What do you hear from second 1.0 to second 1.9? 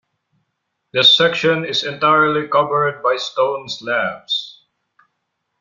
section is